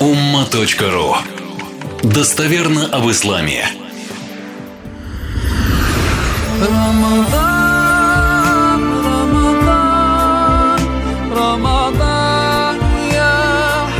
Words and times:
umma.ru 0.00 1.16
Достоверно 2.02 2.82
об 2.92 3.08
исламе. 3.10 3.64
رمضان 7.50 8.80
رمضان 9.12 10.80
رمضان 11.36 12.76
يا 13.14 13.36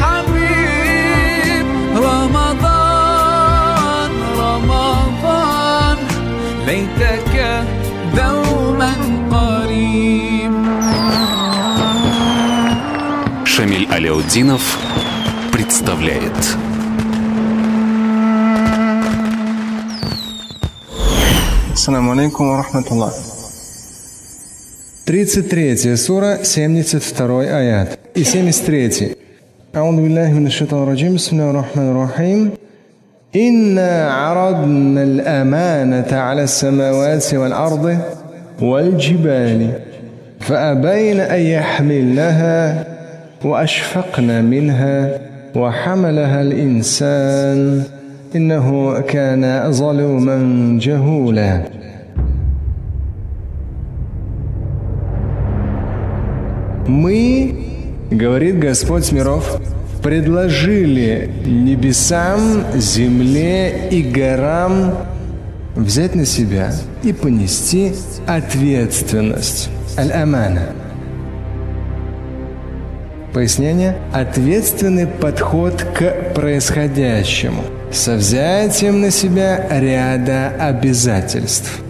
حبيب 0.00 1.66
رمضان 1.96 3.30
رمضان 4.38 5.98
ليتك 6.66 7.34
دوما 8.16 8.92
قريب 9.32 10.54
Шамиль 13.44 13.88
Аляутдинов 13.90 14.64
представляет 15.64 16.32
Ассаламу 21.72 22.12
алейкум 22.12 22.50
ва 22.50 22.56
рахматуллах. 22.58 23.14
33 25.06 25.96
сура, 25.96 26.38
72 26.42 27.46
аят 27.46 27.98
и 28.14 28.24
73. 28.24 29.16
أعوذ 29.76 29.96
بالله 29.96 30.32
من 30.32 30.46
الشيطان 30.46 30.82
الرجيم 30.82 31.14
بسم 31.14 31.36
الله 31.36 31.50
الرحمن 31.50 31.90
الرحيم 31.90 32.50
إنا 33.36 34.10
عرضنا 34.12 35.02
الأمانة 35.02 36.16
على 36.16 36.42
السماوات 36.42 37.34
والأرض 37.34 37.98
والجبال 38.62 39.72
فأبين 40.40 41.20
أن 41.20 41.40
يحملنها 41.40 42.86
وأشفقن 43.44 44.44
منها 44.44 45.18
وحملها 45.54 46.42
الإنسان 46.42 47.82
إنه 48.36 49.00
كان 49.00 49.72
ظلوما 49.72 50.36
جهولا 50.80 51.62
Мы, 56.86 57.54
говорит 58.10 58.58
Господь 58.58 59.12
миров, 59.12 59.60
предложили 60.02 61.30
небесам, 61.46 62.64
земле 62.74 63.88
и 63.90 64.02
горам 64.02 64.94
взять 65.76 66.14
на 66.16 66.24
себя 66.24 66.72
и 67.04 67.12
понести 67.12 67.92
ответственность. 68.26 69.70
Аль-Амана. 69.96 70.83
Пояснение. 73.35 73.97
Ответственный 74.13 75.07
подход 75.07 75.85
к 75.93 76.33
происходящему 76.33 77.63
со 77.91 78.15
взятием 78.15 79.01
на 79.01 79.11
себя 79.11 79.67
ряда 79.69 80.53
обязательств. 80.57 81.81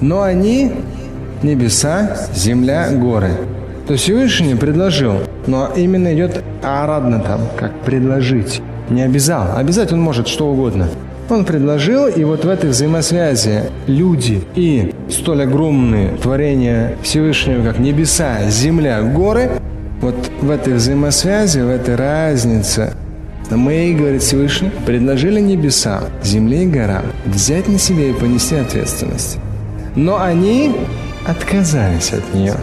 Но 0.00 0.22
они– 0.22 0.70
небеса, 1.42 2.16
земля, 2.32 2.90
горы. 2.92 3.32
То 3.88 3.96
Всевышний 3.96 4.54
предложил, 4.54 5.14
но 5.48 5.68
именно 5.74 6.14
идет 6.14 6.44
арадно 6.62 7.18
там, 7.18 7.40
как 7.58 7.80
предложить. 7.80 8.62
Не 8.88 9.02
обязал. 9.02 9.56
Обязать 9.56 9.92
он 9.92 10.00
может 10.00 10.28
что 10.28 10.48
угодно. 10.52 10.88
Он 11.28 11.44
предложил, 11.44 12.06
и 12.06 12.22
вот 12.22 12.44
в 12.44 12.48
этой 12.48 12.70
взаимосвязи 12.70 13.64
люди 13.88 14.44
и 14.54 14.94
столь 15.08 15.42
огромные 15.42 16.10
творения 16.10 16.94
Всевышнего, 17.02 17.64
как 17.64 17.80
небеса, 17.80 18.48
земля, 18.48 19.02
горы, 19.02 19.50
вот 20.00 20.30
в 20.40 20.50
этой 20.50 20.74
взаимосвязи, 20.74 21.60
в 21.60 21.68
этой 21.68 21.94
разнице 21.94 22.94
мы, 23.50 23.94
говорит 23.98 24.22
Всевышний, 24.22 24.70
предложили 24.86 25.40
небесам, 25.40 26.04
земле 26.22 26.64
и 26.64 26.66
горам 26.66 27.04
взять 27.26 27.68
на 27.68 27.78
себя 27.78 28.08
и 28.08 28.12
понести 28.12 28.54
ответственность. 28.54 29.38
Но 29.96 30.22
они 30.22 30.76
отказались 31.26 32.12
от 32.12 32.32
нее. 32.32 32.54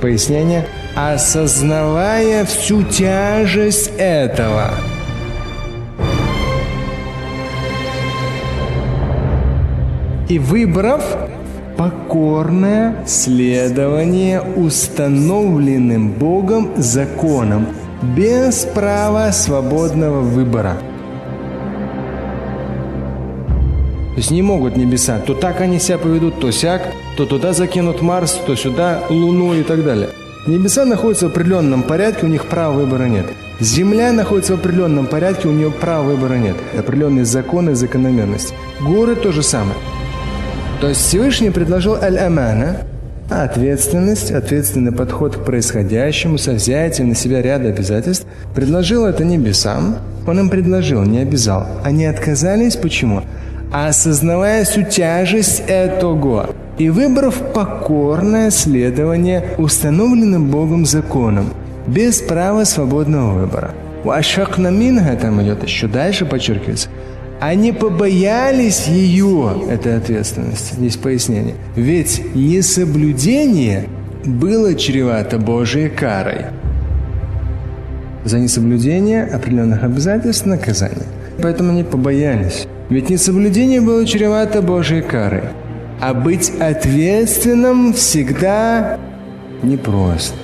Пояснение. 0.00 0.66
Осознавая 0.96 2.44
всю 2.46 2.82
тяжесть 2.82 3.92
этого. 3.98 4.70
И 10.28 10.38
выбрав 10.38 11.02
покорное 11.80 12.94
следование 13.06 14.42
установленным 14.42 16.10
Богом 16.12 16.72
законам 16.76 17.68
без 18.02 18.66
права 18.74 19.32
свободного 19.32 20.20
выбора. 20.20 20.76
То 24.10 24.16
есть 24.18 24.30
не 24.30 24.42
могут 24.42 24.76
небеса, 24.76 25.20
то 25.26 25.32
так 25.32 25.62
они 25.62 25.78
себя 25.78 25.96
поведут, 25.96 26.38
то 26.38 26.50
сяк, 26.50 26.82
то 27.16 27.24
туда 27.24 27.54
закинут 27.54 28.02
Марс, 28.02 28.38
то 28.46 28.54
сюда 28.56 29.04
Луну 29.08 29.54
и 29.54 29.62
так 29.62 29.82
далее. 29.82 30.10
Небеса 30.46 30.84
находятся 30.84 31.28
в 31.28 31.30
определенном 31.30 31.82
порядке, 31.82 32.26
у 32.26 32.28
них 32.28 32.44
права 32.44 32.74
выбора 32.74 33.04
нет. 33.04 33.24
Земля 33.58 34.12
находится 34.12 34.54
в 34.54 34.60
определенном 34.60 35.06
порядке, 35.06 35.48
у 35.48 35.52
нее 35.52 35.70
права 35.70 36.02
выбора 36.02 36.34
нет. 36.34 36.56
Определенные 36.78 37.24
законы 37.24 37.70
и 37.70 37.74
закономерности. 37.74 38.52
Горы 38.82 39.16
то 39.16 39.32
же 39.32 39.42
самое. 39.42 39.76
То 40.80 40.88
есть 40.88 41.02
Всевышний 41.02 41.50
предложил 41.50 41.96
аль-амана, 41.96 42.78
ответственность, 43.28 44.30
ответственный 44.30 44.92
подход 44.92 45.36
к 45.36 45.44
происходящему 45.44 46.38
со 46.38 46.52
взятием 46.52 47.10
на 47.10 47.14
себя 47.14 47.42
ряда 47.42 47.68
обязательств. 47.68 48.26
Предложил 48.54 49.04
это 49.04 49.22
небесам, 49.22 49.98
он 50.26 50.40
им 50.40 50.48
предложил, 50.48 51.02
не 51.02 51.18
обязал. 51.18 51.66
Они 51.84 52.06
отказались, 52.06 52.76
почему? 52.76 53.22
Осознавая 53.70 54.64
всю 54.64 54.82
тяжесть 54.82 55.62
этого 55.68 56.50
и 56.78 56.88
выбрав 56.88 57.34
покорное 57.52 58.50
следование 58.50 59.54
установленным 59.58 60.50
Богом 60.50 60.86
законам, 60.86 61.52
без 61.86 62.22
права 62.22 62.64
свободного 62.64 63.38
выбора. 63.38 63.72
Вашакна 64.02 64.68
минга 64.68 65.14
там 65.20 65.42
идет 65.42 65.62
еще 65.62 65.88
дальше 65.88 66.24
подчеркивается. 66.24 66.88
Они 67.40 67.72
побоялись 67.72 68.86
ее, 68.86 69.62
этой 69.70 69.96
ответственности. 69.96 70.74
Здесь 70.74 70.96
пояснение. 70.96 71.54
Ведь 71.74 72.34
несоблюдение 72.34 73.88
было 74.26 74.74
чревато 74.74 75.38
Божьей 75.38 75.88
карой. 75.88 76.46
За 78.26 78.38
несоблюдение 78.38 79.24
определенных 79.24 79.82
обязательств 79.82 80.44
наказание. 80.44 81.06
Поэтому 81.42 81.70
они 81.70 81.82
побоялись. 81.82 82.66
Ведь 82.90 83.08
несоблюдение 83.08 83.80
было 83.80 84.04
чревато 84.04 84.60
Божьей 84.60 85.00
карой. 85.00 85.44
А 85.98 86.12
быть 86.12 86.52
ответственным 86.60 87.94
всегда 87.94 88.98
непросто. 89.62 90.36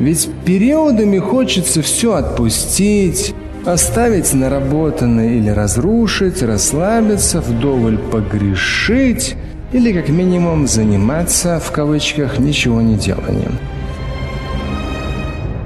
Ведь 0.00 0.28
периодами 0.44 1.18
хочется 1.18 1.82
все 1.82 2.14
отпустить, 2.14 3.34
оставить 3.68 4.32
наработанное 4.32 5.34
или 5.34 5.50
разрушить, 5.50 6.42
расслабиться, 6.42 7.40
вдоволь 7.40 7.98
погрешить 7.98 9.36
или 9.72 9.92
как 9.92 10.08
минимум 10.08 10.66
заниматься 10.66 11.60
в 11.60 11.70
кавычках 11.70 12.38
ничего 12.38 12.80
не 12.80 12.96
деланием. 12.96 13.58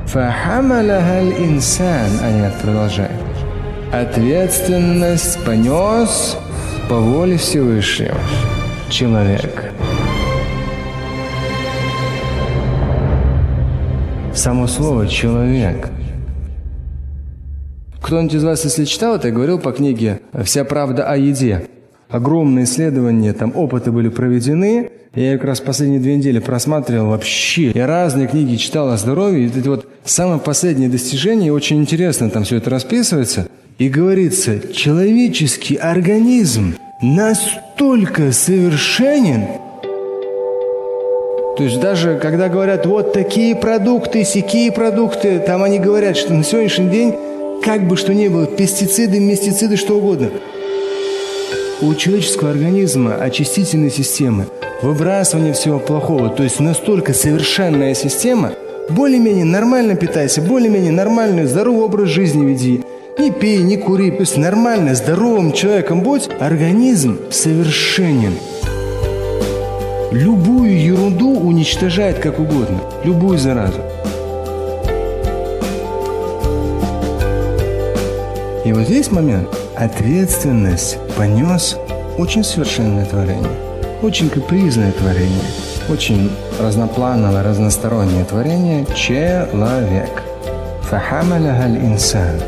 Фахамаляха 0.07 1.23
инсан, 1.39 2.11
аят 2.23 2.61
продолжает. 2.61 3.13
Ответственность 3.93 5.39
понес 5.45 6.37
по 6.89 6.97
воле 6.97 7.37
Всевышнего 7.37 8.19
человек. 8.91 9.71
Само 14.35 14.67
слово 14.67 15.07
«человек» 15.07 15.89
Кто-нибудь 18.13 18.35
из 18.35 18.45
вас, 18.45 18.63
если 18.65 18.85
читал 18.85 19.17
это, 19.17 19.31
говорил 19.31 19.59
по 19.59 19.73
книге 19.73 20.21
«Вся 20.45 20.65
правда 20.65 21.09
о 21.09 21.17
еде». 21.17 21.69
Огромные 22.11 22.67
исследования, 22.67 23.33
там 23.33 23.57
опыты 23.57 23.91
были 23.91 24.11
проведены. 24.11 24.91
Я 25.15 25.39
как 25.39 25.47
раз 25.47 25.61
последние 25.61 25.99
две 25.99 26.17
недели 26.17 26.39
просматривал 26.39 27.09
вообще. 27.09 27.71
Я 27.71 27.87
разные 27.87 28.27
книги 28.27 28.57
читал 28.57 28.91
о 28.91 28.99
здоровье. 28.99 29.47
И 29.47 29.59
это 29.59 29.71
вот 29.71 29.89
самое 30.05 30.39
последнее 30.39 30.91
достижение, 30.91 31.55
очень 31.55 31.79
интересно 31.79 32.29
там 32.29 32.45
все 32.45 32.57
это 32.57 32.69
расписывается. 32.69 33.49
И 33.79 33.89
говорится, 33.89 34.61
человеческий 34.75 35.77
организм 35.77 36.75
настолько 37.01 38.33
совершенен, 38.33 39.47
то 41.57 41.65
есть 41.65 41.81
даже 41.81 42.19
когда 42.21 42.51
говорят, 42.51 42.85
вот 42.85 43.15
такие 43.15 43.57
продукты, 43.57 44.23
сякие 44.25 44.71
продукты, 44.71 45.39
там 45.39 45.63
они 45.63 45.79
говорят, 45.79 46.19
что 46.19 46.35
на 46.35 46.45
сегодняшний 46.45 46.91
день 46.91 47.15
как 47.63 47.87
бы 47.87 47.97
что 47.97 48.13
ни 48.13 48.27
было, 48.27 48.47
пестициды, 48.47 49.21
мистициды, 49.21 49.77
что 49.77 49.97
угодно. 49.97 50.31
У 51.81 51.95
человеческого 51.95 52.51
организма 52.51 53.15
очистительной 53.15 53.91
системы, 53.91 54.47
выбрасывание 54.83 55.53
всего 55.53 55.79
плохого, 55.79 56.29
то 56.29 56.43
есть 56.43 56.59
настолько 56.59 57.15
совершенная 57.15 57.95
система, 57.95 58.53
более-менее 58.91 59.45
нормально 59.45 59.95
питайся, 59.95 60.43
более-менее 60.43 60.93
нормальный, 60.93 61.45
здоровый 61.45 61.85
образ 61.85 62.09
жизни 62.09 62.45
веди. 62.45 62.83
Не 63.19 63.31
пей, 63.31 63.59
не 63.59 63.77
кури, 63.77 64.11
то 64.11 64.21
есть 64.21 64.37
нормально, 64.37 64.95
здоровым 64.95 65.53
человеком 65.53 66.01
будь, 66.01 66.29
организм 66.41 67.19
совершенен. 67.31 68.35
Любую 70.11 70.83
ерунду 70.83 71.31
уничтожает 71.31 72.19
как 72.19 72.41
угодно, 72.41 72.81
любую 73.05 73.39
заразу. 73.39 73.92
И 78.65 78.73
вот 78.73 78.85
здесь 78.85 79.11
момент. 79.11 79.49
Ответственность 79.77 80.97
понес 81.17 81.77
очень 82.17 82.45
совершенное 82.45 83.05
творение, 83.07 83.51
очень 84.03 84.31
капризное 84.31 84.93
творение, 84.93 85.43
очень 85.89 86.31
разноплановое, 86.61 87.43
разностороннее 87.43 88.25
творение– 88.25 88.87
человек. 88.95 90.23
Фахамаляхаль 90.83 91.77
инсан. 91.79 92.41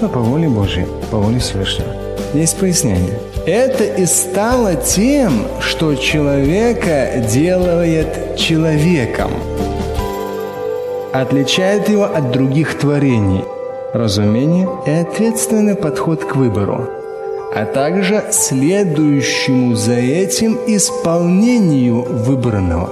Но 0.00 0.08
по 0.08 0.20
воле 0.20 0.48
Божьей, 0.48 0.86
по 1.10 1.18
воле 1.18 1.38
Всевышнего. 1.38 1.92
Есть 2.32 2.56
пояснение. 2.58 3.18
Это 3.44 3.84
и 3.84 4.06
стало 4.06 4.74
тем, 4.74 5.46
что 5.60 5.94
человека 5.96 7.24
делает 7.30 8.36
человеком. 8.36 9.32
Отличает 11.12 11.90
его 11.90 12.04
от 12.04 12.30
других 12.30 12.78
творений– 12.78 13.44
разумение 13.92 14.68
и 14.86 14.90
ответственный 14.90 15.74
подход 15.74 16.24
к 16.24 16.36
выбору, 16.36 16.88
а 17.54 17.64
также 17.64 18.24
следующему 18.30 19.74
за 19.74 19.94
этим 19.94 20.58
исполнению 20.66 22.02
выбранного. 22.02 22.90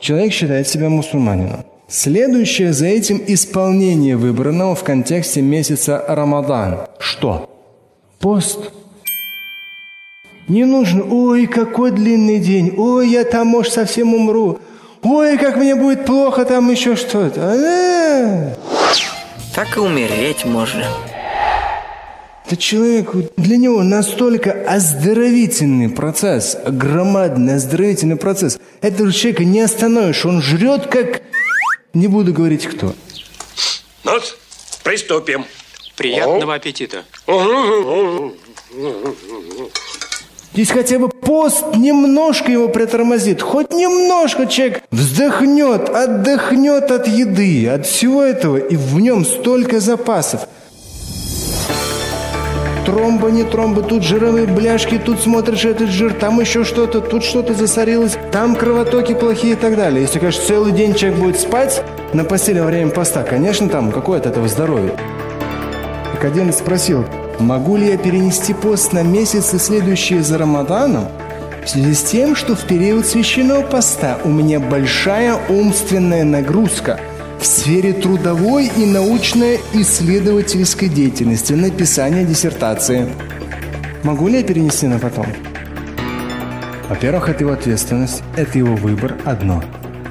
Человек 0.00 0.32
считает 0.32 0.66
себя 0.66 0.88
мусульманином. 0.88 1.64
Следующее 1.86 2.72
за 2.72 2.86
этим 2.86 3.22
исполнение 3.26 4.16
выбранного 4.16 4.74
в 4.74 4.82
контексте 4.82 5.42
месяца 5.42 6.02
Рамадан. 6.08 6.86
Что? 6.98 7.50
Пост. 8.18 8.72
Не 10.48 10.64
нужно, 10.64 11.04
ой, 11.04 11.46
какой 11.46 11.90
длинный 11.90 12.38
день, 12.38 12.74
ой, 12.76 13.08
я 13.10 13.24
там, 13.24 13.48
может, 13.48 13.72
совсем 13.72 14.14
умру. 14.14 14.58
Ой, 15.02 15.38
как 15.38 15.56
мне 15.56 15.74
будет 15.74 16.04
плохо, 16.04 16.44
там 16.44 16.70
еще 16.70 16.96
что-то. 16.96 17.40
А-а-а. 17.40 18.56
Так 19.54 19.76
и 19.76 19.80
умереть 19.80 20.44
можно. 20.44 20.84
Это 22.46 22.56
человек, 22.56 23.12
для 23.36 23.56
него 23.56 23.82
настолько 23.82 24.50
оздоровительный 24.50 25.88
процесс, 25.88 26.56
громадный 26.66 27.54
оздоровительный 27.54 28.16
процесс. 28.16 28.58
Этого 28.82 29.12
человека 29.12 29.44
не 29.44 29.60
остановишь, 29.60 30.26
он 30.26 30.42
жрет 30.42 30.86
как... 30.86 31.22
Не 31.94 32.06
буду 32.06 32.32
говорить 32.32 32.66
кто. 32.66 32.94
Ну, 34.04 34.12
приступим. 34.84 35.44
Приятного 35.96 36.54
аппетита. 36.54 37.04
Здесь 40.60 40.72
хотя 40.72 40.98
бы 40.98 41.08
пост 41.08 41.74
немножко 41.74 42.52
его 42.52 42.68
притормозит. 42.68 43.40
Хоть 43.40 43.72
немножко 43.72 44.44
человек 44.46 44.82
вздохнет, 44.90 45.88
отдохнет 45.88 46.90
от 46.90 47.08
еды, 47.08 47.66
от 47.66 47.86
всего 47.86 48.22
этого, 48.22 48.58
и 48.58 48.76
в 48.76 49.00
нем 49.00 49.24
столько 49.24 49.80
запасов. 49.80 50.42
Тромба, 52.84 53.30
не 53.30 53.44
тромба, 53.44 53.80
тут 53.80 54.02
жировые 54.02 54.46
бляшки, 54.46 55.00
тут 55.02 55.20
смотришь 55.20 55.64
этот 55.64 55.88
жир, 55.88 56.12
там 56.12 56.38
еще 56.38 56.64
что-то, 56.64 57.00
тут 57.00 57.24
что-то 57.24 57.54
засорилось, 57.54 58.18
там 58.30 58.54
кровотоки 58.54 59.14
плохие 59.14 59.54
и 59.54 59.56
так 59.56 59.76
далее. 59.76 60.02
Если, 60.02 60.18
конечно, 60.18 60.44
целый 60.44 60.72
день 60.72 60.92
человек 60.92 61.18
будет 61.20 61.40
спать 61.40 61.82
на 62.12 62.24
постели 62.24 62.58
во 62.60 62.66
время 62.66 62.90
поста, 62.90 63.22
конечно, 63.22 63.70
там 63.70 63.92
какое 63.92 64.20
то 64.20 64.28
этого 64.28 64.46
здоровья. 64.46 64.92
Так 66.12 66.22
один 66.26 66.52
спросил, 66.52 67.06
Могу 67.40 67.76
ли 67.78 67.88
я 67.88 67.96
перенести 67.96 68.52
пост 68.52 68.92
на 68.92 69.02
месяцы, 69.02 69.58
следующие 69.58 70.22
за 70.22 70.36
Рамаданом? 70.36 71.08
В 71.64 71.70
связи 71.70 71.94
с 71.94 72.02
тем, 72.02 72.36
что 72.36 72.54
в 72.54 72.66
период 72.66 73.06
священного 73.06 73.62
поста 73.62 74.18
у 74.24 74.28
меня 74.28 74.60
большая 74.60 75.38
умственная 75.48 76.24
нагрузка 76.24 77.00
в 77.40 77.46
сфере 77.46 77.94
трудовой 77.94 78.70
и 78.76 78.84
научно-исследовательской 78.84 80.90
деятельности, 80.90 81.54
написания 81.54 82.26
диссертации. 82.26 83.08
Могу 84.02 84.28
ли 84.28 84.36
я 84.38 84.44
перенести 84.44 84.86
на 84.86 84.98
потом? 84.98 85.26
Во-первых, 86.90 87.30
это 87.30 87.44
его 87.44 87.54
ответственность, 87.54 88.22
это 88.36 88.58
его 88.58 88.76
выбор 88.76 89.16
одно. 89.24 89.64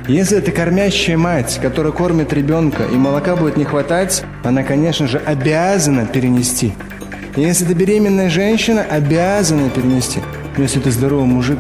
Если 0.08 0.40
это 0.40 0.52
кормящая 0.52 1.18
мать, 1.18 1.60
которая 1.62 1.92
кормит 1.92 2.34
ребенка, 2.34 2.86
и 2.92 2.96
молока 2.96 3.36
будет 3.36 3.56
не 3.56 3.66
хватать, 3.66 4.24
она, 4.44 4.64
конечно 4.64 5.08
же, 5.08 5.20
обязана 5.20 6.08
перенести– 6.08 6.74
если 7.36 7.66
это 7.66 7.76
беременная 7.76 8.30
женщина, 8.30 8.82
обязана 8.82 9.70
перенести. 9.70 10.20
Если 10.58 10.82
это 10.82 10.92
здоровый 10.92 11.26
мужик, 11.26 11.60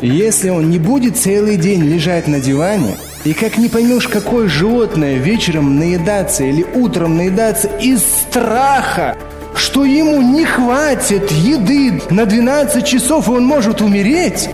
если 0.00 0.50
он 0.50 0.70
не 0.70 0.78
будет 0.78 1.16
целый 1.16 1.56
день 1.56 1.84
лежать 1.84 2.26
на 2.26 2.40
диване, 2.40 2.96
и 3.24 3.34
как 3.34 3.56
не 3.56 3.68
поймешь, 3.68 4.08
какое 4.08 4.48
животное 4.48 5.16
вечером 5.16 5.78
наедаться 5.78 6.42
или 6.42 6.66
утром 6.74 7.16
наедаться 7.16 7.68
из 7.80 8.00
страха, 8.00 9.16
что 9.54 9.84
ему 9.84 10.20
не 10.22 10.44
хватит 10.44 11.30
еды 11.30 12.02
на 12.10 12.26
12 12.26 12.84
часов, 12.84 13.28
и 13.28 13.30
он 13.30 13.44
может 13.44 13.80
умереть, 13.80 14.50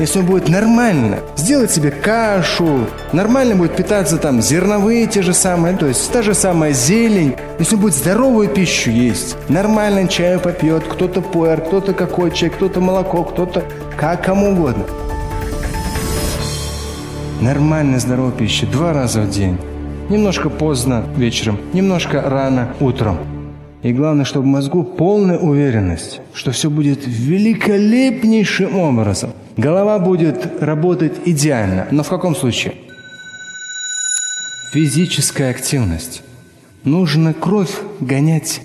если 0.00 0.20
он 0.20 0.26
будет 0.26 0.48
нормально 0.48 1.18
сделать 1.36 1.70
себе 1.70 1.90
кашу, 1.90 2.86
нормально 3.12 3.54
будет 3.54 3.76
питаться 3.76 4.16
там 4.16 4.40
зерновые 4.40 5.06
те 5.06 5.22
же 5.22 5.34
самые, 5.34 5.76
то 5.76 5.86
есть 5.86 6.10
та 6.10 6.22
же 6.22 6.34
самая 6.34 6.72
зелень, 6.72 7.36
если 7.58 7.76
будет 7.76 7.94
здоровую 7.94 8.48
пищу 8.48 8.90
есть, 8.90 9.36
нормально 9.48 10.08
чаю 10.08 10.40
попьет, 10.40 10.84
кто-то 10.84 11.20
пуэр, 11.20 11.60
кто-то 11.60 11.92
какой 11.92 12.30
чай, 12.30 12.50
кто-то 12.50 12.80
молоко, 12.80 13.24
кто-то 13.24 13.64
как 13.96 14.24
кому 14.24 14.52
угодно. 14.52 14.84
Нормальная 17.40 17.98
здоровая 17.98 18.32
пища 18.32 18.66
два 18.66 18.92
раза 18.92 19.22
в 19.22 19.30
день. 19.30 19.58
Немножко 20.08 20.50
поздно 20.50 21.04
вечером, 21.16 21.58
немножко 21.72 22.20
рано 22.20 22.74
утром. 22.80 23.39
И 23.82 23.92
главное, 23.92 24.24
чтобы 24.26 24.44
в 24.44 24.48
мозгу 24.48 24.84
полная 24.84 25.38
уверенность, 25.38 26.20
что 26.34 26.50
все 26.50 26.68
будет 26.68 27.00
великолепнейшим 27.06 28.78
образом. 28.78 29.30
Голова 29.56 29.98
будет 29.98 30.62
работать 30.62 31.14
идеально. 31.24 31.86
Но 31.90 32.02
в 32.02 32.08
каком 32.08 32.36
случае? 32.36 32.74
Физическая 34.72 35.50
активность. 35.50 36.22
Нужно 36.84 37.32
кровь 37.32 37.74
гонять. 38.00 38.60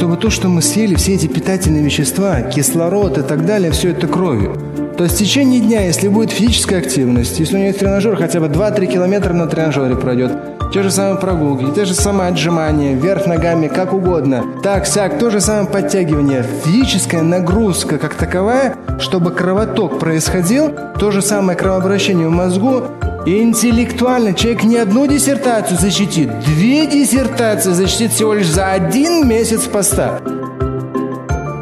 Чтобы 0.00 0.16
то, 0.16 0.30
что 0.30 0.48
мы 0.48 0.62
съели, 0.62 0.94
все 0.94 1.12
эти 1.12 1.26
питательные 1.26 1.84
вещества, 1.84 2.40
кислород 2.40 3.18
и 3.18 3.22
так 3.22 3.44
далее, 3.44 3.70
все 3.70 3.90
это 3.90 4.06
кровью. 4.06 4.56
То 4.96 5.04
есть 5.04 5.16
в 5.16 5.18
течение 5.18 5.60
дня, 5.60 5.84
если 5.84 6.08
будет 6.08 6.30
физическая 6.30 6.78
активность, 6.78 7.38
если 7.38 7.56
у 7.56 7.58
него 7.58 7.66
есть 7.66 7.80
тренажер, 7.80 8.16
хотя 8.16 8.40
бы 8.40 8.46
2-3 8.46 8.86
километра 8.86 9.34
на 9.34 9.46
тренажере 9.46 9.96
пройдет, 9.96 10.32
те 10.72 10.82
же 10.82 10.90
самые 10.90 11.20
прогулки, 11.20 11.66
те 11.74 11.84
же 11.84 11.92
самые 11.92 12.30
отжимания, 12.30 12.94
вверх 12.94 13.26
ногами, 13.26 13.68
как 13.68 13.92
угодно. 13.92 14.42
Так, 14.62 14.86
сяк, 14.86 15.18
то 15.18 15.28
же 15.28 15.38
самое 15.38 15.66
подтягивание. 15.66 16.46
Физическая 16.64 17.20
нагрузка 17.20 17.98
как 17.98 18.14
таковая, 18.14 18.76
чтобы 18.98 19.32
кровоток 19.32 19.98
происходил, 19.98 20.72
то 20.98 21.10
же 21.10 21.20
самое 21.20 21.58
кровообращение 21.58 22.26
в 22.26 22.30
мозгу, 22.30 22.84
Интеллектуально 23.26 24.32
человек 24.32 24.64
не 24.64 24.78
одну 24.78 25.06
диссертацию 25.06 25.78
защитит, 25.78 26.30
две 26.40 26.86
диссертации 26.86 27.72
защитит 27.72 28.12
всего 28.12 28.32
лишь 28.32 28.48
за 28.48 28.72
один 28.72 29.28
месяц 29.28 29.64
поста. 29.64 30.20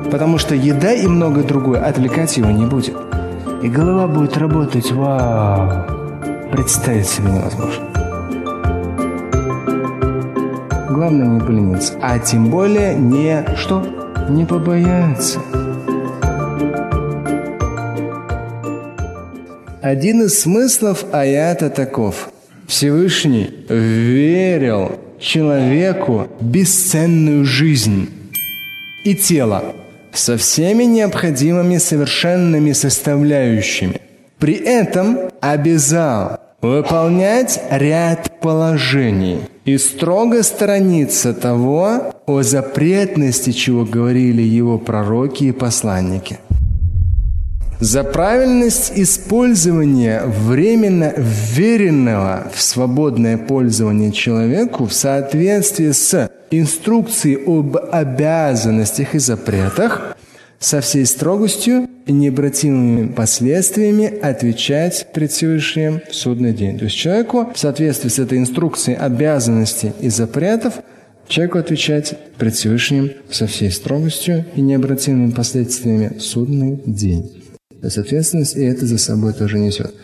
Потому 0.09 0.39
что 0.39 0.55
еда 0.55 0.93
и 0.93 1.09
многое 1.09 1.43
другое 1.43 1.85
отвлекать 1.85 2.37
его 2.37 2.51
не 2.53 2.65
будет. 2.65 2.97
И 3.61 3.69
голова 3.69 4.07
будет 4.07 4.37
работать, 4.37 4.93
вау, 4.93 5.85
представить 6.53 7.09
себе 7.09 7.33
невозможно. 7.33 7.85
Главное 10.89 11.27
не 11.27 11.41
полениться, 11.41 11.95
а 12.01 12.21
тем 12.21 12.47
более 12.47 12.95
не 12.95 13.45
что? 13.57 13.85
Не 14.29 14.45
побояться. 14.45 15.41
Один 19.83 20.25
из 20.25 20.41
смыслов 20.41 21.05
аята 21.13 21.71
таков. 21.71 22.31
Всевышний 22.67 23.65
верил 23.69 24.99
человеку 25.21 26.29
бесценную 26.41 27.45
жизнь 27.45 28.11
и 29.05 29.15
тело 29.15 29.63
со 30.13 30.37
всеми 30.37 30.83
необходимыми 30.85 31.79
совершенными 31.79 32.73
составляющими. 32.73 34.01
При 34.39 34.55
этом 34.55 35.19
обязал 35.41 36.41
выполнять 36.61 37.61
ряд 37.71 38.41
положений 38.41 39.43
и 39.65 39.79
строго 39.79 40.43
сторониться 40.43 41.33
того, 41.33 42.15
о 42.27 42.43
запретности 42.43 43.53
чего 43.53 43.85
говорили 43.85 44.43
его 44.43 44.79
пророки 44.79 45.45
и 45.45 45.53
посланники. 45.53 46.41
За 47.81 48.03
правильность 48.03 48.93
использования 48.97 50.23
временно 50.27 51.15
вверенного 51.17 52.51
в 52.53 52.61
свободное 52.61 53.39
пользование 53.39 54.11
человеку 54.11 54.87
в 54.87 54.93
соответствии 54.93 55.93
с 55.93 56.31
инструкцией 56.51 57.43
об 57.47 57.77
обязанностях 57.77 59.15
и 59.15 59.19
запретах 59.19 60.17
со 60.59 60.81
всей 60.81 61.07
строгостью 61.07 61.89
и 62.07 62.13
необратимыми 62.13 63.13
последствиями 63.13 64.07
отвечать 64.07 65.07
пред 65.13 65.31
Всевышним 65.31 66.01
в 66.11 66.15
судный 66.15 66.53
день. 66.53 66.79
То 66.79 66.87
есть 66.87 66.97
человеку 66.97 67.49
в 67.55 67.59
соответствии 67.59 68.09
с 68.09 68.19
этой 68.19 68.39
инструкцией 68.39 68.97
обязанностей 68.97 69.93
и 70.01 70.09
запретов 70.09 70.75
человеку 71.29 71.59
отвечать 71.59 72.19
пред 72.39 72.55
Всевышним 72.55 73.13
со 73.31 73.47
всей 73.47 73.71
строгостью 73.71 74.47
и 74.57 74.63
необратимыми 74.63 75.31
последствиями 75.31 76.17
в 76.17 76.23
судный 76.23 76.81
день. 76.85 77.38
Есть 77.83 77.99
ответственность 77.99 78.57
и 78.57 78.65
это 78.65 78.87
за 78.87 78.99
собой 78.99 79.33
тоже 79.33 79.59
несет. 79.59 79.95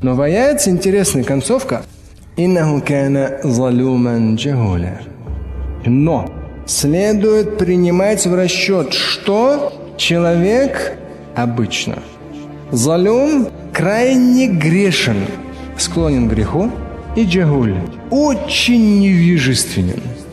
Но 0.00 0.14
в 0.14 0.20
интересная 0.68 1.24
концовка. 1.24 1.82
«Иннаху 2.36 2.80
кана 2.86 3.40
залюман 3.42 4.36
джагуля». 4.36 5.00
Но 5.84 6.30
следует 6.66 7.58
принимать 7.58 8.24
в 8.26 8.34
расчет, 8.34 8.92
что 8.92 9.72
человек 9.96 10.92
обычно 11.34 11.98
залюм 12.70 13.48
крайне 13.72 14.46
грешен, 14.46 15.16
склонен 15.76 16.28
к 16.28 16.32
греху, 16.32 16.70
и 17.16 17.24
джагуль 17.24 17.74
очень 18.10 19.00
невежественен– 19.00 20.00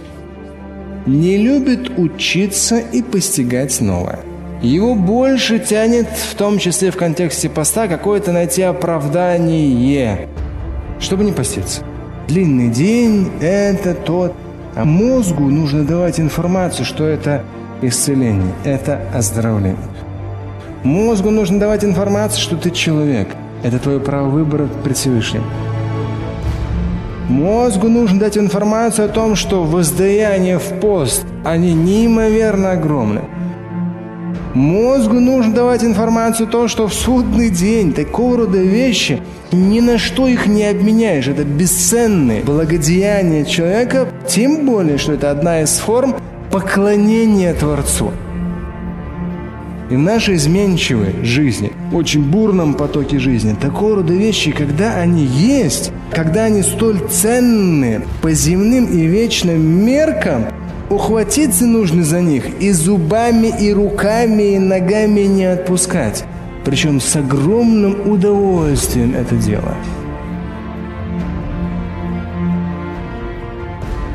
не 1.06 1.38
любит 1.38 1.98
учиться 1.98 2.78
и 2.78 3.02
постигать 3.02 3.80
новое. 3.82 4.20
Его 4.62 4.96
больше 4.96 5.60
тянет, 5.60 6.08
в 6.08 6.36
том 6.36 6.58
числе 6.58 6.92
в 6.92 6.98
контексте 6.98 7.50
поста, 7.50 7.88
какое-то 7.88 8.32
найти 8.32 8.64
оправдание, 8.64 10.28
чтобы 11.00 11.24
не 11.24 11.32
поститься. 11.32 11.84
Длинный 12.28 12.70
день– 12.70 13.30
это 13.42 13.94
тот. 13.94 14.34
А 14.76 14.84
мозгу 14.84 15.44
нужно 15.44 15.86
давать 15.86 16.20
информацию, 16.20 16.86
что 16.86 17.06
это 17.06 17.44
исцеление, 17.82 18.52
это 18.64 19.00
оздоровление. 19.14 19.78
Мозгу 20.84 21.30
нужно 21.30 21.60
давать 21.60 21.86
информацию, 21.86 22.42
что 22.42 22.58
ты 22.58 22.72
человек. 22.72 23.30
Это 23.64 23.80
твое 23.80 24.00
право 24.00 24.30
выбора 24.30 24.68
пред 24.84 24.98
Всевышним. 24.98 25.44
Мозгу 27.30 27.90
нужно 27.90 28.20
дать 28.20 28.38
информацию 28.38 29.06
о 29.06 29.10
том, 29.10 29.36
что 29.36 29.64
воздаяния 29.64 30.60
в 30.60 30.80
пост, 30.80 31.26
они 31.44 31.74
неимоверно 31.74 32.72
огромны. 32.72 33.22
Мозгу 34.54 35.20
нужно 35.20 35.54
давать 35.54 35.84
информацию 35.84 36.48
о 36.48 36.52
том, 36.52 36.68
что 36.68 36.88
в 36.88 36.94
судный 36.94 37.50
день 37.50 37.94
такого 37.94 38.38
рода 38.38 38.60
вещи, 38.60 39.22
ни 39.52 39.80
на 39.80 39.98
что 39.98 40.28
их 40.28 40.46
не 40.46 40.66
обменяешь. 40.66 41.28
Это 41.28 41.44
бесценные 41.44 42.44
благодеяния 42.44 43.44
человека, 43.44 44.08
тем 44.28 44.66
более, 44.66 44.98
что 45.00 45.14
это 45.14 45.32
одна 45.32 45.62
из 45.62 45.78
форм 45.80 46.16
поклонения 46.52 47.54
Творцу. 47.54 48.12
И 49.90 49.96
в 49.96 50.00
нашей 50.00 50.36
изменчивой 50.36 51.24
жизни, 51.24 51.72
очень 51.94 52.24
бурном 52.24 52.74
потоке 52.74 53.20
жизни, 53.20 53.54
такого 53.54 53.98
рода 53.98 54.14
вещи, 54.14 54.52
когда 54.52 54.96
они 54.96 55.24
есть, 55.24 55.92
когда 56.12 56.46
они 56.46 56.64
столь 56.64 57.00
ценны 57.08 58.02
по 58.24 58.32
земным 58.32 58.86
и 58.86 59.06
вечным 59.06 59.62
меркам, 59.86 60.48
ухватиться 60.90 61.68
нужно 61.68 62.04
за 62.04 62.22
них 62.22 62.46
и 62.60 62.72
зубами, 62.72 63.54
и 63.62 63.72
руками, 63.72 64.56
и 64.56 64.60
ногами 64.60 65.22
не 65.22 65.46
отпускать. 65.46 66.26
Причем 66.64 67.00
с 67.00 67.16
огромным 67.16 68.10
удовольствием 68.10 69.14
это 69.14 69.36
дело. 69.36 69.76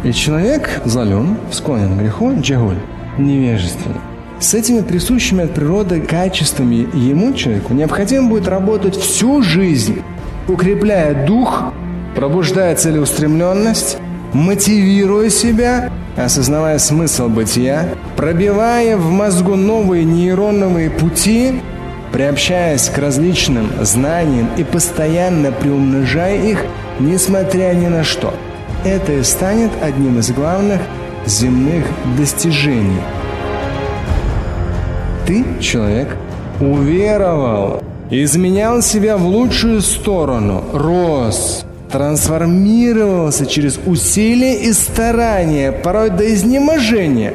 И 0.02 0.12
человек 0.12 0.80
зален, 0.84 1.36
склонен 1.52 1.96
к 1.96 2.00
греху, 2.00 2.32
джагуль, 2.40 2.78
невежественный. 3.18 4.09
С 4.40 4.54
этими 4.54 4.80
присущими 4.80 5.44
от 5.44 5.52
природы 5.52 6.00
качествами 6.00 6.88
ему, 6.96 7.34
человеку, 7.34 7.74
необходимо 7.74 8.30
будет 8.30 8.48
работать 8.48 8.96
всю 8.96 9.42
жизнь, 9.42 10.00
укрепляя 10.48 11.26
дух, 11.26 11.64
пробуждая 12.16 12.74
целеустремленность, 12.74 13.98
мотивируя 14.32 15.28
себя, 15.28 15.92
осознавая 16.16 16.78
смысл 16.78 17.28
бытия, 17.28 17.90
пробивая 18.16 18.96
в 18.96 19.10
мозгу 19.10 19.56
новые 19.56 20.04
нейроновые 20.04 20.88
пути, 20.88 21.60
приобщаясь 22.10 22.88
к 22.88 22.96
различным 22.96 23.68
знаниям 23.82 24.48
и 24.56 24.64
постоянно 24.64 25.52
приумножая 25.52 26.42
их, 26.42 26.64
несмотря 26.98 27.74
ни 27.74 27.88
на 27.88 28.04
что. 28.04 28.32
Это 28.86 29.12
и 29.12 29.22
станет 29.22 29.70
одним 29.82 30.18
из 30.18 30.30
главных 30.30 30.80
земных 31.26 31.84
достижений– 32.16 33.02
ты, 35.30 35.44
человек, 35.60 36.16
уверовал, 36.60 37.84
изменял 38.10 38.82
себя 38.82 39.16
в 39.16 39.24
лучшую 39.26 39.80
сторону, 39.80 40.64
рос, 40.72 41.64
трансформировался 41.92 43.46
через 43.46 43.78
усилия 43.86 44.56
и 44.56 44.72
старания, 44.72 45.70
порой 45.70 46.10
до 46.10 46.34
изнеможения. 46.34 47.34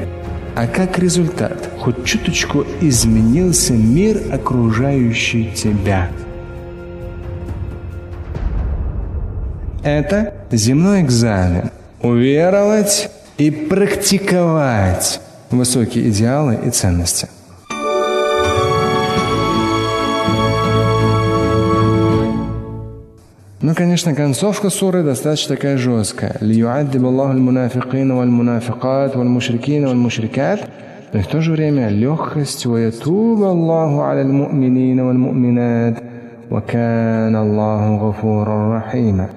А 0.57 0.67
как 0.67 0.99
результат, 0.99 1.69
хоть 1.79 2.03
чуточку 2.03 2.65
изменился 2.81 3.71
мир, 3.71 4.21
окружающий 4.29 5.53
тебя. 5.55 6.09
Это 9.85 10.33
земной 10.51 10.99
экзамен. 10.99 11.71
Уверовать 12.01 13.09
и 13.37 13.51
практиковать 13.51 15.21
высокие 15.49 16.09
идеалы 16.09 16.59
и 16.65 16.69
ценности. 16.69 17.29
Конечно, 23.75 24.15
концовка 24.15 24.69
суры 24.69 25.03
достаточно 25.03 25.55
такая 25.55 25.77
жесткая. 25.77 26.37
«Льюаддиб 26.39 27.03
Аллаху 27.03 27.31
аль-мунафикин 27.31 28.15
валь-мунафикат 28.15 29.15
валь-мушрикин 29.15 29.85
валь-мушрикат» 29.85 30.61
но 31.13 31.19
и 31.19 31.21
в 31.21 31.27
то 31.27 31.39
же 31.39 31.51
время 31.51 31.89
легкость 31.89 32.65
«Ваятуб 32.65 33.43
Аллаху 33.43 34.01
аль-му'минин 34.01 35.05
валь-му'минат 35.05 36.03
вакан 36.49 37.35
Аллаху 37.35 38.07
гафурар 38.07 38.83
рахима». 38.83 39.29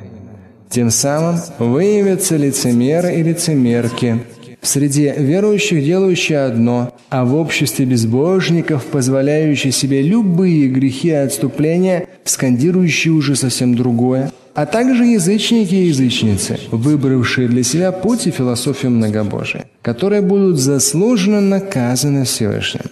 Тем 0.71 0.90
самым 0.90 1.37
выявятся 1.59 2.37
лицемеры 2.37 3.14
и 3.14 3.23
лицемерки– 3.23 4.18
в 4.60 4.66
среде 4.66 5.14
верующих 5.16 5.84
делающие 5.84 6.40
одно, 6.40 6.94
а 7.10 7.24
в 7.24 7.34
обществе 7.34 7.84
безбожников 7.84 8.84
позволяющие 8.86 9.72
себе 9.72 10.02
любые 10.02 10.68
грехи 10.68 11.08
и 11.08 11.12
отступления, 11.12 12.08
скандирующие 12.24 13.12
уже 13.12 13.36
совсем 13.36 13.74
другое, 13.74 14.32
а 14.54 14.66
также 14.66 15.04
язычники 15.04 15.74
и 15.74 15.86
язычницы, 15.86 16.58
выбравшие 16.72 17.48
для 17.48 17.62
себя 17.62 17.92
путь 17.92 18.26
и 18.26 18.30
философию 18.30 18.90
многобожия, 18.90 19.66
которые 19.82 20.20
будут 20.20 20.58
заслуженно 20.58 21.40
наказаны 21.40 22.24
Всевышним. 22.24 22.82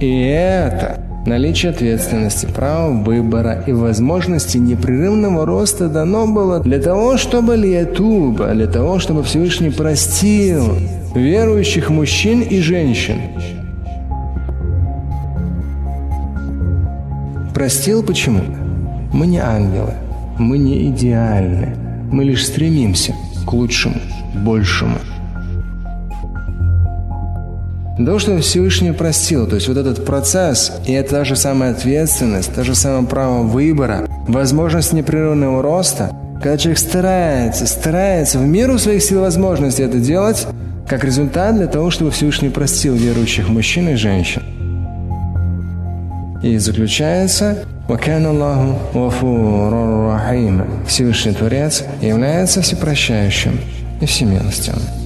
И 0.00 0.28
это 0.28 1.02
Наличие 1.26 1.70
ответственности, 1.70 2.46
права 2.46 2.92
выбора 2.92 3.64
и 3.66 3.72
возможности 3.72 4.58
непрерывного 4.58 5.44
роста 5.44 5.88
дано 5.88 6.28
было 6.28 6.60
для 6.60 6.78
того, 6.78 7.16
чтобы 7.16 7.56
Лиятуба, 7.56 8.54
для 8.54 8.68
того, 8.68 9.00
чтобы 9.00 9.24
Всевышний 9.24 9.70
простил 9.70 10.76
верующих 11.16 11.90
мужчин 11.90 12.42
и 12.42 12.60
женщин. 12.60 13.16
Простил 17.52 18.04
почему? 18.04 18.42
Мы 19.12 19.26
не 19.26 19.38
ангелы, 19.38 19.94
мы 20.38 20.58
не 20.58 20.88
идеальны, 20.90 21.74
мы 22.12 22.22
лишь 22.22 22.46
стремимся 22.46 23.16
к 23.44 23.52
лучшему, 23.52 23.96
большему– 24.32 24.98
то, 28.04 28.18
что 28.18 28.38
Всевышний 28.40 28.92
простил, 28.92 29.46
то 29.46 29.54
есть 29.54 29.68
вот 29.68 29.78
этот 29.78 30.04
процесс, 30.04 30.72
и 30.86 30.92
это 30.92 31.10
та 31.10 31.24
же 31.24 31.34
самая 31.34 31.70
ответственность, 31.70 32.52
та 32.54 32.62
же 32.62 32.74
самое 32.74 33.06
право 33.06 33.42
выбора, 33.42 34.06
возможность 34.28 34.92
непрерывного 34.92 35.62
роста, 35.62 36.10
когда 36.42 36.58
человек 36.58 36.78
старается, 36.78 37.66
старается 37.66 38.38
в 38.38 38.46
меру 38.46 38.78
своих 38.78 39.02
сил 39.02 39.20
и 39.20 39.22
возможностей 39.22 39.82
это 39.82 39.98
делать, 39.98 40.46
как 40.86 41.04
результат 41.04 41.56
для 41.56 41.66
того, 41.68 41.90
чтобы 41.90 42.10
Всевышний 42.10 42.50
простил 42.50 42.94
верующих 42.94 43.48
мужчин 43.48 43.88
и 43.88 43.94
женщин. 43.94 44.42
И 46.42 46.58
заключается 46.58 47.64
«Вакан 47.88 48.26
Аллаху 48.26 48.78
Всевышний 50.86 51.32
Творец 51.32 51.82
является 52.02 52.60
всепрощающим 52.60 53.58
и 54.00 54.06
всемилостивым. 54.06 55.05